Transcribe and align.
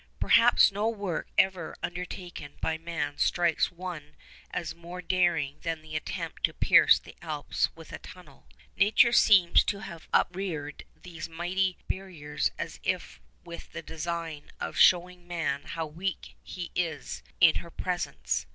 Perhaps 0.19 0.71
no 0.71 0.89
work 0.89 1.27
ever 1.37 1.75
undertaken 1.83 2.53
by 2.59 2.75
man 2.75 3.19
strikes 3.19 3.71
one 3.71 4.15
as 4.49 4.73
more 4.73 4.99
daring 4.99 5.59
than 5.61 5.83
the 5.83 5.95
attempt 5.95 6.43
to 6.45 6.55
pierce 6.55 6.97
the 6.97 7.13
Alps 7.21 7.69
with 7.75 7.93
a 7.93 7.99
tunnel. 7.99 8.47
Nature 8.75 9.11
seems 9.13 9.63
to 9.65 9.81
have 9.81 10.07
upreared 10.11 10.85
these 11.03 11.29
mighty 11.29 11.77
barriers 11.87 12.49
as 12.57 12.79
if 12.83 13.19
with 13.43 13.73
the 13.73 13.83
design 13.83 14.49
of 14.59 14.75
showing 14.75 15.27
man 15.27 15.65
how 15.65 15.85
weak 15.85 16.35
he 16.41 16.71
is 16.73 17.21
in 17.39 17.57
her 17.57 17.69
presence. 17.69 18.47